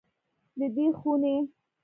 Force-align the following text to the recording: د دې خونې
د 0.57 0.61
دې 0.75 0.85
خونې 0.99 1.35